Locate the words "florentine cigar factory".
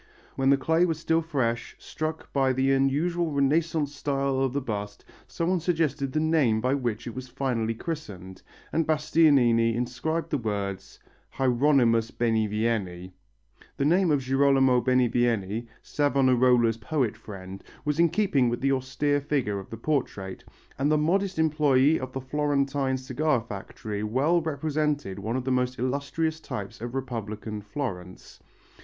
22.21-24.01